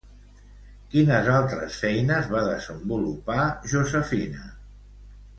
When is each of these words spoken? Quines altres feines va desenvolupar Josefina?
Quines 0.93 1.27
altres 1.33 1.75
feines 1.81 2.31
va 2.31 2.41
desenvolupar 2.47 3.43
Josefina? 3.75 4.49